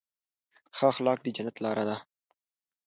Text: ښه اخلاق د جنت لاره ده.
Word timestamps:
ښه 0.77 0.85
اخلاق 0.91 1.19
د 1.23 1.27
جنت 1.35 1.55
لاره 1.63 1.83
ده. 1.89 1.97